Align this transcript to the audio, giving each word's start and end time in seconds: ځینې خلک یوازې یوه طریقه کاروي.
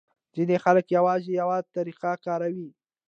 ځینې 0.35 0.55
خلک 0.63 0.85
یوازې 0.97 1.31
یوه 1.41 1.57
طریقه 1.75 2.11
کاروي. 2.25 2.69